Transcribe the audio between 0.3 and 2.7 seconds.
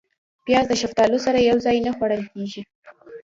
پیاز د شفتالو سره یو ځای نه خوړل کېږي